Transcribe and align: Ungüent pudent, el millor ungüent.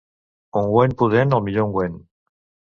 Ungüent 0.61 0.97
pudent, 1.03 1.37
el 1.41 1.45
millor 1.51 1.69
ungüent. 1.71 2.03